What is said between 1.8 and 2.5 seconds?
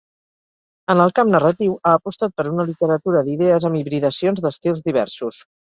apostat per